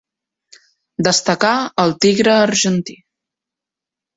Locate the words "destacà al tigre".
1.07-2.33